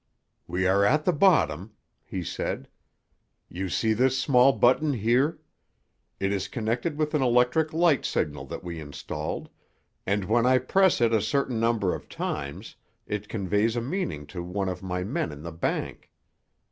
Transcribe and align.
"We 0.47 0.65
are 0.65 0.83
at 0.83 1.05
the 1.05 1.13
bottom," 1.13 1.73
he 2.03 2.23
said. 2.23 2.67
"You 3.49 3.69
see 3.69 3.93
this 3.93 4.17
small 4.17 4.51
button 4.51 4.93
here? 4.93 5.37
It 6.19 6.33
is 6.33 6.47
connected 6.47 6.97
with 6.97 7.13
an 7.13 7.21
electric 7.21 7.71
light 7.71 8.03
signal 8.03 8.45
that 8.47 8.63
we 8.63 8.79
installed, 8.79 9.47
and 10.07 10.25
when 10.25 10.47
I 10.47 10.57
press 10.57 11.01
it 11.01 11.13
a 11.13 11.21
certain 11.21 11.59
number 11.59 11.93
of 11.93 12.09
times 12.09 12.77
it 13.05 13.29
conveys 13.29 13.75
a 13.75 13.79
meaning 13.81 14.25
to 14.33 14.41
one 14.41 14.69
of 14.69 14.81
my 14.81 15.03
men 15.03 15.31
in 15.31 15.43
the 15.43 15.51
bank. 15.51 16.09